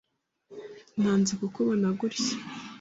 [1.01, 2.35] Nanze kukubona gutya.